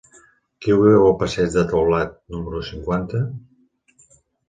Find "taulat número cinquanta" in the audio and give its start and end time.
1.75-3.25